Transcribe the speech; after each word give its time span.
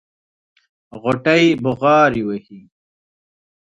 غوټۍ 1.01 1.45
بغاري 1.63 2.21
وهلې. 2.27 2.61